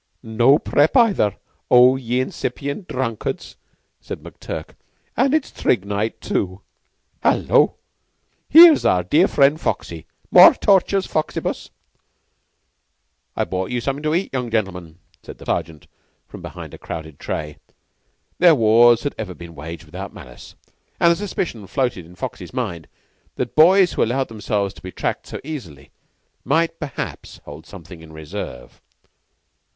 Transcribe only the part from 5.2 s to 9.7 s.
it's trig night, too. Hullo! Here's our dear friend